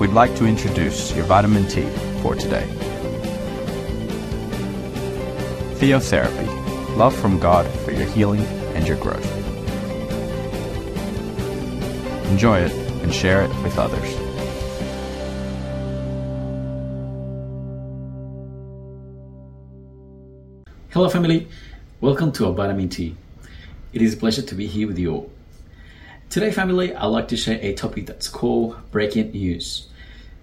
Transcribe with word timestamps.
we'd 0.00 0.10
like 0.10 0.34
to 0.36 0.46
introduce 0.46 1.14
your 1.14 1.24
vitamin 1.24 1.68
T 1.68 1.82
for 2.20 2.34
today. 2.34 2.66
Theotherapy, 5.76 6.46
love 6.96 7.14
from 7.14 7.38
God 7.38 7.66
for 7.80 7.92
your 7.92 8.06
healing 8.06 8.40
and 8.74 8.86
your 8.86 8.96
growth. 8.96 9.24
Enjoy 12.30 12.58
it 12.58 12.72
and 13.02 13.14
share 13.14 13.42
it 13.42 13.50
with 13.62 13.78
others. 13.78 14.10
Hello, 20.90 21.08
family. 21.08 21.48
Welcome 22.00 22.32
to 22.32 22.46
our 22.46 22.52
Vitamin 22.52 22.88
T. 22.88 23.16
It 23.92 24.02
is 24.02 24.14
a 24.14 24.16
pleasure 24.16 24.42
to 24.42 24.54
be 24.54 24.66
here 24.66 24.88
with 24.88 24.98
you 24.98 25.12
all. 25.12 25.30
Today, 26.30 26.50
family, 26.50 26.92
I'd 26.92 27.06
like 27.06 27.28
to 27.28 27.36
share 27.36 27.60
a 27.62 27.74
topic 27.74 28.06
that's 28.06 28.26
called 28.26 28.76
breaking 28.90 29.30
news. 29.30 29.86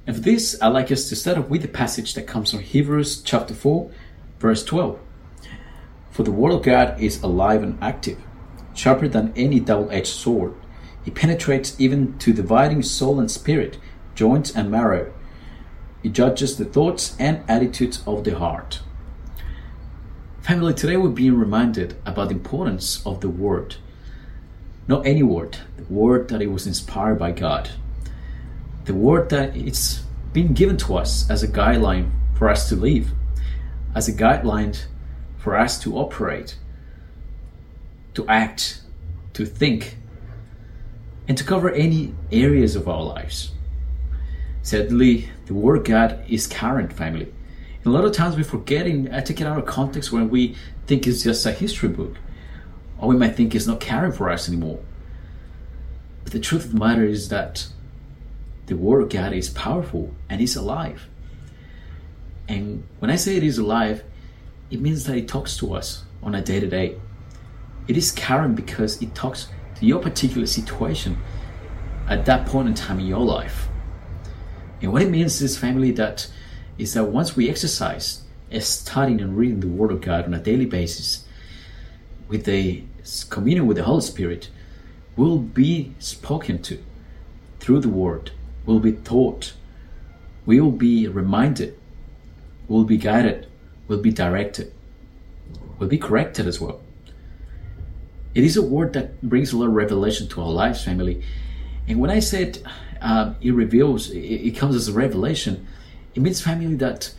And 0.08 0.16
for 0.16 0.22
this, 0.22 0.58
I'd 0.62 0.70
like 0.70 0.90
us 0.90 1.10
to 1.10 1.16
start 1.18 1.38
off 1.38 1.50
with 1.50 1.66
a 1.66 1.68
passage 1.68 2.14
that 2.14 2.28
comes 2.28 2.52
from 2.52 2.62
Hebrews 2.62 3.22
chapter 3.24 3.54
4, 3.54 3.92
verse 4.40 4.64
12. 4.64 5.00
For 6.12 6.24
the 6.24 6.32
word 6.32 6.54
of 6.54 6.64
God 6.64 7.00
is 7.02 7.22
alive 7.22 7.62
and 7.62 7.78
active, 7.84 8.20
sharper 8.74 9.10
than 9.10 9.34
any 9.36 9.60
double 9.60 9.92
edged 9.92 10.08
sword. 10.08 10.56
It 11.06 11.16
penetrates 11.16 11.76
even 11.78 12.18
to 12.20 12.32
dividing 12.32 12.84
soul 12.84 13.20
and 13.20 13.30
spirit, 13.30 13.78
joints 14.16 14.56
and 14.56 14.72
marrow. 14.72 15.12
It 16.04 16.14
judges 16.14 16.56
the 16.58 16.66
thoughts 16.66 17.18
and 17.20 17.44
attitudes 17.50 18.02
of 18.08 18.24
the 18.24 18.38
heart. 18.38 18.82
Family, 20.42 20.74
today 20.74 20.96
we're 20.96 21.10
being 21.10 21.38
reminded 21.38 21.98
about 22.06 22.30
the 22.30 22.36
importance 22.36 23.06
of 23.06 23.20
the 23.20 23.30
Word. 23.30 23.76
Not 24.92 25.08
any 25.08 25.24
word, 25.24 25.58
the 25.78 25.86
Word 25.86 26.28
that 26.28 26.42
it 26.42 26.52
was 26.52 26.68
inspired 26.68 27.18
by 27.18 27.32
God. 27.32 27.70
The 28.84 28.94
Word 28.94 29.30
that 29.30 29.56
it's 29.56 30.04
been 30.34 30.52
given 30.52 30.76
to 30.80 30.98
us 30.98 31.30
as 31.30 31.44
a 31.44 31.48
guideline 31.48 32.12
for 32.34 32.50
us 32.50 32.68
to 32.68 32.76
live, 32.76 33.10
as 33.96 34.10
a 34.10 34.12
guideline 34.12 34.78
for 35.38 35.56
us 35.56 35.80
to 35.84 35.96
operate, 35.96 36.58
to 38.16 38.28
act, 38.28 38.82
to 39.32 39.46
think, 39.46 39.96
and 41.26 41.38
to 41.38 41.46
cover 41.46 41.72
any 41.72 42.14
areas 42.30 42.76
of 42.76 42.90
our 42.90 43.02
lives. 43.02 43.54
Sadly, 44.62 45.30
the 45.46 45.54
Word 45.54 45.86
God 45.86 46.22
is 46.28 46.48
current, 46.48 46.92
family 46.92 47.34
And 47.86 47.86
a 47.86 47.98
lot 47.98 48.04
of 48.04 48.12
times 48.12 48.36
we 48.36 48.44
forget 48.44 48.88
and 48.88 49.16
I 49.16 49.22
take 49.22 49.40
it 49.40 49.48
out 49.48 49.58
of 49.58 49.66
context 49.66 50.12
when 50.12 50.30
we 50.30 50.58
think 50.86 51.08
it's 51.08 51.24
just 51.24 51.46
a 51.46 51.54
history 51.54 51.88
book, 51.88 52.18
or 53.02 53.10
we 53.10 53.18
might 53.18 53.36
think 53.36 53.54
it's 53.54 53.68
not 53.68 53.80
caring 53.80 54.12
for 54.12 54.30
us 54.30 54.48
anymore. 54.48 54.80
But 56.24 56.32
the 56.32 56.40
truth 56.40 56.66
of 56.66 56.74
the 56.74 56.80
matter 56.80 57.04
is 57.04 57.30
that 57.30 57.68
the 58.68 58.78
Word 58.78 59.02
of 59.02 59.10
God 59.10 59.34
is 59.34 59.50
powerful 59.50 60.14
and 60.30 60.40
it's 60.40 60.56
alive. 60.56 61.08
And 62.48 62.84
when 63.00 63.10
I 63.10 63.16
say 63.16 63.36
it 63.36 63.44
is 63.44 63.58
alive, 63.58 64.04
it 64.70 64.80
means 64.80 65.06
that 65.06 65.18
it 65.18 65.28
talks 65.28 65.58
to 65.58 65.74
us 65.74 66.04
on 66.22 66.36
a 66.36 66.42
day 66.42 66.60
to 66.60 66.68
day. 66.68 66.96
It 67.88 67.98
is 67.98 68.12
caring 68.12 68.54
because 68.54 69.02
it 69.02 69.16
talks 69.16 69.48
to 69.76 69.86
your 69.86 70.00
particular 70.00 70.46
situation 70.46 71.18
at 72.08 72.26
that 72.26 72.46
point 72.46 72.68
in 72.68 72.76
time 72.76 73.00
in 73.00 73.08
your 73.08 73.26
life. 73.26 73.68
And 74.82 74.94
what 74.94 75.02
it 75.02 75.10
means 75.10 75.42
is, 75.42 75.58
family, 75.58 75.92
that 75.94 76.30
is 76.78 76.94
that 76.94 77.06
once 77.06 77.36
we 77.36 77.50
exercise 77.50 78.22
studying 78.60 79.22
and 79.22 79.36
reading 79.36 79.60
the 79.60 79.68
Word 79.68 79.92
of 79.92 80.02
God 80.02 80.26
on 80.26 80.34
a 80.34 80.40
daily 80.40 80.66
basis, 80.66 81.26
with 82.28 82.48
a 82.48 82.84
communion 83.30 83.68
with 83.68 83.78
the 83.78 83.84
Holy 83.84 84.02
Spirit, 84.02 84.50
will 85.16 85.38
be 85.38 85.94
spoken 86.00 86.62
to 86.64 86.84
through 87.60 87.80
the 87.80 87.90
Word, 87.90 88.32
will 88.66 88.80
be 88.80 88.94
taught, 88.94 89.54
will 90.46 90.72
be 90.72 91.08
reminded, 91.08 91.78
will 92.68 92.84
be 92.84 92.98
guided, 92.98 93.48
will 93.88 94.02
be 94.02 94.12
directed, 94.12 94.74
will 95.78 95.88
be 95.88 95.98
corrected 95.98 96.48
as 96.48 96.60
well. 96.60 96.82
It 98.34 98.44
is 98.44 98.56
a 98.56 98.62
word 98.62 98.94
that 98.94 99.22
brings 99.22 99.52
a 99.52 99.58
lot 99.58 99.68
of 99.68 99.74
revelation 99.74 100.28
to 100.30 100.42
our 100.42 100.50
lives, 100.50 100.86
family. 100.86 101.22
And 101.88 102.00
when 102.00 102.10
I 102.10 102.20
said 102.20 102.64
uh, 103.02 103.34
it 103.42 103.52
reveals, 103.52 104.10
it, 104.10 104.20
it 104.20 104.52
comes 104.52 104.76
as 104.76 104.88
a 104.88 104.94
revelation, 104.94 105.68
it 106.16 106.22
means, 106.22 106.42
family, 106.42 106.76
that 106.76 107.14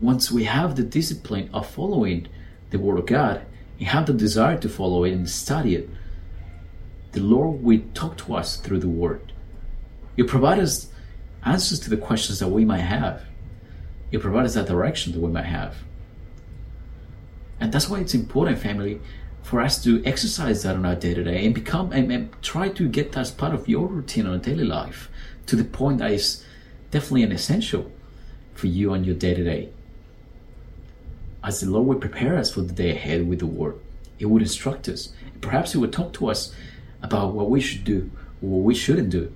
once 0.00 0.30
we 0.30 0.44
have 0.44 0.76
the 0.76 0.82
discipline 0.82 1.50
of 1.52 1.68
following 1.68 2.28
the 2.70 2.78
Word 2.78 2.98
of 2.98 3.06
God, 3.06 3.44
and 3.78 3.88
have 3.88 4.06
the 4.06 4.12
desire 4.12 4.58
to 4.58 4.68
follow 4.68 5.04
it 5.04 5.12
and 5.12 5.28
study 5.28 5.76
it, 5.76 5.88
the 7.12 7.20
Lord 7.20 7.62
will 7.62 7.80
talk 7.94 8.16
to 8.18 8.34
us 8.34 8.56
through 8.56 8.80
the 8.80 8.88
Word. 8.88 9.32
He'll 10.16 10.26
provide 10.26 10.58
us 10.58 10.88
answers 11.44 11.80
to 11.80 11.90
the 11.90 11.96
questions 11.96 12.40
that 12.40 12.48
we 12.48 12.64
might 12.64 12.78
have. 12.78 13.22
He'll 14.10 14.20
provide 14.20 14.46
us 14.46 14.54
that 14.54 14.66
direction 14.66 15.12
that 15.12 15.20
we 15.20 15.30
might 15.30 15.46
have. 15.46 15.76
And 17.60 17.72
that's 17.72 17.88
why 17.88 18.00
it's 18.00 18.14
important, 18.14 18.58
family, 18.58 19.00
for 19.42 19.60
us 19.60 19.82
to 19.84 20.04
exercise 20.04 20.62
that 20.62 20.76
on 20.76 20.84
our 20.84 20.94
day 20.94 21.14
to 21.14 21.24
day 21.24 21.44
and 21.44 21.54
become 21.54 21.92
and, 21.92 22.12
and, 22.12 22.42
try 22.42 22.68
to 22.68 22.88
get 22.88 23.12
that 23.12 23.20
as 23.20 23.30
part 23.30 23.54
of 23.54 23.68
your 23.68 23.86
routine 23.86 24.26
on 24.26 24.40
daily 24.40 24.64
life 24.64 25.08
to 25.46 25.56
the 25.56 25.64
point 25.64 25.98
that 25.98 26.10
is 26.10 26.44
definitely 26.90 27.22
an 27.22 27.32
essential 27.32 27.90
for 28.54 28.66
you 28.66 28.92
on 28.92 29.04
your 29.04 29.14
day 29.14 29.34
to 29.34 29.42
day. 29.42 29.70
As 31.48 31.60
the 31.60 31.70
Lord 31.70 31.86
would 31.86 32.00
prepare 32.02 32.36
us 32.36 32.52
for 32.52 32.60
the 32.60 32.74
day 32.74 32.90
ahead 32.90 33.26
with 33.26 33.38
the 33.38 33.46
Word, 33.46 33.80
He 34.18 34.26
would 34.26 34.42
instruct 34.42 34.86
us. 34.86 35.14
Perhaps 35.40 35.72
He 35.72 35.78
would 35.78 35.94
talk 35.94 36.12
to 36.12 36.28
us 36.28 36.54
about 37.00 37.32
what 37.32 37.48
we 37.48 37.58
should 37.58 37.84
do 37.84 38.10
what 38.40 38.64
we 38.64 38.74
shouldn't 38.74 39.08
do, 39.08 39.32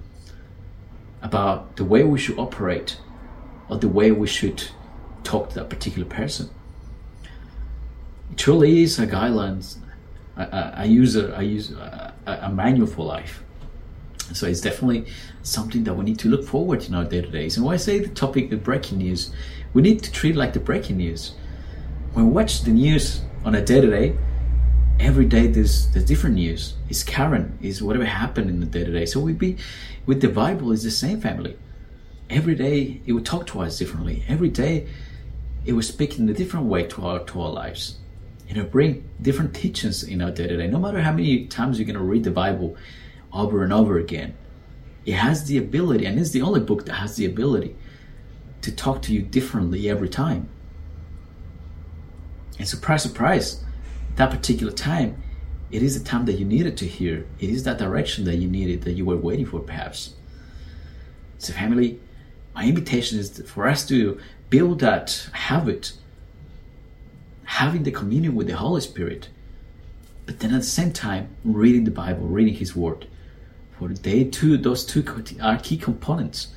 about 1.23 1.77
the 1.77 1.85
way 1.85 2.05
we 2.05 2.19
should 2.19 2.39
operate 2.39 2.99
or 3.71 3.79
the 3.79 3.89
way 3.89 4.13
we 4.13 4.27
should 4.27 4.63
talk 5.25 5.49
to 5.49 5.55
that 5.55 5.71
particular 5.71 6.07
person. 6.07 6.51
It 8.31 8.37
truly 8.37 8.83
is 8.83 8.99
a 8.99 9.07
guidelines. 9.07 9.79
I, 10.37 10.45
I, 10.45 10.61
I 10.83 10.85
use 10.85 11.17
a, 11.17 11.35
I 11.35 11.41
use 11.41 11.71
a, 11.71 12.13
a 12.27 12.51
manual 12.51 12.87
for 12.87 13.07
life. 13.07 13.43
So 14.35 14.47
it's 14.47 14.61
definitely 14.61 15.07
something 15.43 15.85
that 15.85 15.95
we 15.95 16.05
need 16.05 16.19
to 16.19 16.29
look 16.29 16.45
forward 16.45 16.83
to 16.83 16.89
in 16.89 16.95
our 16.95 17.05
day 17.07 17.23
to 17.23 17.31
days. 17.31 17.57
And 17.57 17.65
when 17.65 17.73
I 17.73 17.79
say 17.79 18.01
the 18.01 18.09
topic 18.09 18.53
of 18.53 18.63
breaking 18.63 18.99
news, 18.99 19.33
we 19.73 19.81
need 19.81 20.03
to 20.03 20.13
treat 20.13 20.37
it 20.37 20.39
like 20.39 20.53
the 20.53 20.61
breaking 20.61 20.99
news. 20.99 21.37
When 22.13 22.27
we 22.27 22.33
watch 22.33 22.61
the 22.61 22.73
news 22.73 23.23
on 23.43 23.55
a 23.55 23.65
day 23.65 23.81
to 23.81 23.89
day, 23.89 24.17
every 25.01 25.25
day 25.25 25.47
there's 25.47 25.91
there's 25.91 26.05
different 26.05 26.37
news. 26.37 26.75
It's 26.91 27.03
current, 27.03 27.59
is 27.63 27.83
whatever 27.83 28.05
happened 28.05 28.51
in 28.51 28.61
the 28.61 28.67
day 28.67 28.85
to 28.85 28.93
day. 28.93 29.07
So 29.07 29.19
we 29.19 29.33
be 29.33 29.57
with 30.05 30.21
the 30.21 30.29
Bible 30.29 30.73
is 30.73 30.83
the 30.83 30.91
same 30.91 31.23
family. 31.23 31.57
Every 32.29 32.55
day 32.55 33.01
it 33.07 33.13
would 33.15 33.25
talk 33.25 33.47
to 33.49 33.63
us 33.63 33.79
differently. 33.79 34.25
Every 34.29 34.51
day 34.51 34.89
it 35.65 35.73
would 35.73 35.87
speak 35.87 36.19
in 36.19 36.29
a 36.29 36.35
different 36.35 36.67
way 36.67 36.87
to 36.89 37.07
our 37.07 37.25
to 37.25 37.41
our 37.41 37.51
lives. 37.51 37.97
You 38.47 38.57
know, 38.57 38.65
bring 38.65 39.09
different 39.23 39.55
teachings 39.55 40.03
in 40.03 40.21
our 40.21 40.31
day 40.31 40.49
to 40.49 40.57
day. 40.59 40.67
No 40.67 40.79
matter 40.79 41.01
how 41.01 41.13
many 41.13 41.47
times 41.47 41.79
you're 41.79 41.87
gonna 41.87 42.05
read 42.05 42.25
the 42.25 42.31
Bible, 42.31 42.77
over 43.33 43.65
and 43.65 43.73
over 43.73 43.99
again. 43.99 44.35
It 45.07 45.15
has 45.15 45.45
the 45.47 45.57
ability, 45.57 46.05
and 46.05 46.19
it's 46.19 46.31
the 46.31 46.43
only 46.43 46.61
book 46.61 46.85
that 46.85 46.95
has 46.95 47.17
the 47.17 47.25
ability 47.25 47.75
to 48.61 48.71
talk 48.71 49.03
to 49.03 49.13
you 49.15 49.23
differently 49.23 49.89
every 49.89 50.09
time. 50.09 50.49
And 52.59 52.69
surprise, 52.69 53.03
surprise, 53.03 53.65
that 54.17 54.31
particular 54.31 54.73
time, 54.73 55.23
it 55.71 55.83
is 55.83 56.01
the 56.01 56.09
time 56.09 56.27
that 56.27 56.35
you 56.35 56.45
needed 56.45 56.77
to 56.79 56.87
hear. 56.87 57.27
It 57.41 57.51
is 57.51 57.65
that 57.65 57.79
direction 57.79 58.25
that 58.27 58.37
you 58.37 58.49
needed, 58.49 58.83
that 58.83 58.93
you 58.93 59.05
were 59.05 59.17
waiting 59.17 59.47
for, 59.47 59.61
perhaps. 59.61 60.15
So, 61.39 61.53
family, 61.53 61.99
my 62.55 62.67
invitation 62.67 63.19
is 63.19 63.43
for 63.47 63.67
us 63.67 63.87
to 63.89 64.21
build 64.51 64.81
that 64.81 65.29
habit, 65.33 65.95
having 67.45 67.85
the 67.85 67.91
communion 67.91 68.35
with 68.35 68.49
the 68.49 68.57
Holy 68.57 68.83
Spirit, 68.83 69.29
but 70.27 70.41
then 70.41 70.53
at 70.53 70.61
the 70.61 70.67
same 70.67 70.93
time, 70.93 71.35
reading 71.45 71.85
the 71.85 71.91
Bible, 71.91 72.27
reading 72.27 72.55
His 72.55 72.77
Word 72.77 73.07
for 73.83 73.89
they 73.89 74.23
too, 74.23 74.57
those 74.57 74.85
two 74.85 75.05
are 75.43 75.59
key 75.59 75.77
components 75.77 76.49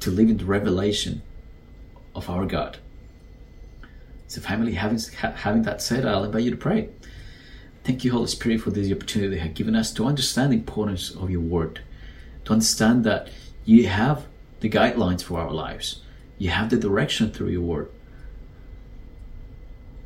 to 0.00 0.10
living 0.10 0.38
the 0.38 0.44
revelation 0.46 1.20
of 2.14 2.30
our 2.30 2.46
God. 2.46 2.78
So, 4.26 4.40
family, 4.40 4.72
having, 4.72 4.98
having 5.18 5.62
that 5.62 5.82
said, 5.82 6.06
I'll 6.06 6.24
invite 6.24 6.44
you 6.44 6.50
to 6.50 6.56
pray. 6.56 6.88
Thank 7.84 8.04
you, 8.04 8.12
Holy 8.12 8.26
Spirit, 8.26 8.62
for 8.62 8.70
this 8.70 8.90
opportunity 8.90 9.36
you 9.36 9.42
have 9.42 9.54
given 9.54 9.76
us 9.76 9.92
to 9.94 10.06
understand 10.06 10.52
the 10.52 10.56
importance 10.56 11.10
of 11.10 11.30
your 11.30 11.42
word, 11.42 11.82
to 12.46 12.52
understand 12.52 13.04
that 13.04 13.28
you 13.64 13.86
have 13.88 14.26
the 14.60 14.70
guidelines 14.70 15.22
for 15.22 15.38
our 15.38 15.52
lives, 15.52 16.00
you 16.38 16.48
have 16.50 16.70
the 16.70 16.78
direction 16.78 17.30
through 17.30 17.48
your 17.48 17.60
word. 17.60 17.90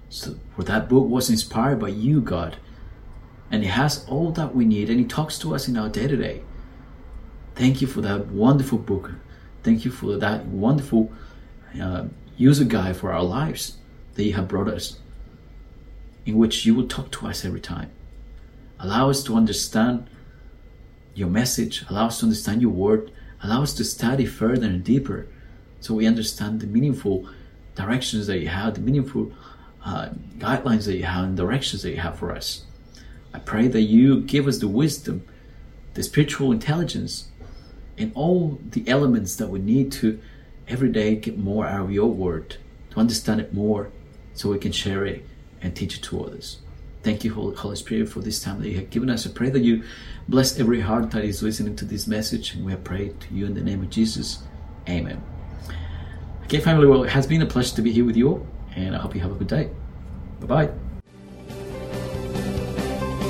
So, 0.09 0.37
for 0.57 0.65
that 0.65 0.89
book 0.89 1.09
was 1.09 1.31
inspired 1.31 1.79
by 1.79 1.89
you, 1.89 2.21
God, 2.21 2.57
and 3.51 3.63
it 3.63 3.69
has 3.69 4.05
all 4.09 4.33
that 4.33 4.55
we 4.55 4.65
need, 4.65 4.91
and 4.91 5.01
it 5.01 5.09
talks 5.09 5.39
to 5.39 5.55
us 5.55 5.69
in 5.69 5.77
our 5.77 5.89
day 5.89 6.09
to 6.09 6.17
day. 6.17 6.43
Thank 7.55 7.81
you 7.81 7.87
for 7.87 8.01
that 8.01 8.27
wonderful 8.27 8.79
book. 8.79 9.13
Thank 9.63 9.85
you 9.85 9.91
for 9.91 10.17
that 10.17 10.47
wonderful 10.47 11.13
uh, 11.81 12.07
user 12.37 12.65
guide 12.65 12.97
for 12.97 13.13
our 13.13 13.23
lives 13.23 13.79
you 14.25 14.35
have 14.35 14.49
brought 14.49 14.69
us, 14.69 14.99
in 16.27 16.37
which 16.37 16.67
you 16.67 16.75
will 16.75 16.87
talk 16.87 17.11
to 17.13 17.27
us 17.27 17.45
every 17.45 17.61
time. 17.61 17.91
Allow 18.79 19.11
us 19.11 19.23
to 19.25 19.35
understand 19.35 20.09
your 21.15 21.29
message, 21.29 21.85
allow 21.89 22.07
us 22.07 22.21
to 22.21 22.27
understand 22.27 22.63
your 22.63 22.71
word, 22.71 23.11
Allow 23.43 23.63
us 23.63 23.73
to 23.75 23.85
study 23.85 24.27
further 24.27 24.67
and 24.67 24.83
deeper 24.83 25.29
so 25.81 25.95
we 25.95 26.07
understand 26.07 26.61
the 26.61 26.67
meaningful 26.67 27.29
directions 27.77 28.27
that 28.27 28.41
you 28.41 28.49
have, 28.49 28.75
the 28.75 28.81
meaningful 28.81 29.33
uh, 29.85 30.11
guidelines 30.39 30.87
that 30.87 30.97
you 30.97 31.05
have, 31.05 31.25
and 31.25 31.37
directions 31.37 31.83
that 31.83 31.91
you 31.91 31.99
have 31.99 32.19
for 32.19 32.33
us. 32.33 32.65
I 33.33 33.39
pray 33.39 33.69
that 33.69 33.83
you 33.83 34.23
give 34.23 34.49
us 34.49 34.59
the 34.59 34.67
wisdom, 34.67 35.25
the 35.95 36.03
spiritual 36.03 36.51
intelligence, 36.51 37.29
and 37.97 38.11
all 38.15 38.59
the 38.71 38.89
elements 38.89 39.37
that 39.37 39.49
we 39.49 39.61
need 39.61 39.93
to 39.93 40.21
every 40.67 40.89
day 40.91 41.15
get 41.15 41.39
more 41.39 41.67
out 41.67 41.83
of 41.83 41.93
your 41.93 42.11
word, 42.11 42.57
to 42.91 42.99
understand 42.99 43.41
it 43.41 43.55
more 43.55 43.91
so 44.39 44.51
we 44.51 44.59
can 44.59 44.73
share 44.73 45.05
it 45.05 45.25
and 45.61 45.75
teach 45.75 45.97
it 45.97 46.03
to 46.05 46.23
others. 46.23 46.59
Thank 47.03 47.25
you, 47.25 47.33
Holy 47.35 47.77
Spirit, 47.77 48.09
for 48.09 48.21
this 48.21 48.41
time 48.41 48.61
that 48.61 48.69
you 48.69 48.77
have 48.77 48.91
given 48.91 49.11
us. 49.11 49.27
I 49.27 49.31
pray 49.31 49.51
that 49.51 49.61
you 49.61 49.83
bless 50.29 50.59
every 50.59 50.81
heart 50.81 51.11
that 51.13 51.25
is 51.25 51.43
listening 51.43 51.75
to 51.77 51.85
this 51.85 52.07
message, 52.07 52.55
and 52.55 52.65
we 52.65 52.75
prayed 52.77 53.21
to 53.21 53.35
you 53.35 53.47
in 53.47 53.55
the 53.55 53.61
name 53.61 53.83
of 53.83 53.91
Jesus. 53.91 54.43
Amen. 54.89 55.23
Okay, 56.45 56.61
family, 56.61 56.87
well, 56.87 57.05
it 57.05 57.11
has 57.11 57.27
been 57.27 57.43
a 57.43 57.47
pleasure 57.47 57.75
to 57.77 57.83
be 57.83 57.93
here 57.93 58.05
with 58.05 58.17
you 58.17 58.29
all, 58.29 58.47
and 58.77 58.95
I 58.95 58.99
hope 58.99 59.15
you 59.15 59.21
have 59.21 59.33
a 59.33 59.35
good 59.35 59.49
day. 59.49 59.71
Bye 60.41 60.47
bye. 60.47 60.71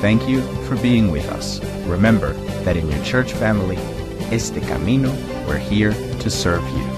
Thank 0.00 0.28
you 0.28 0.42
for 0.64 0.76
being 0.76 1.10
with 1.10 1.28
us. 1.30 1.62
Remember 1.86 2.32
that 2.64 2.76
in 2.76 2.88
your 2.90 3.02
church 3.02 3.32
family, 3.32 3.76
Este 4.30 4.60
Camino, 4.62 5.10
we're 5.46 5.56
here 5.56 5.92
to 5.92 6.30
serve 6.30 6.62
you. 6.76 6.97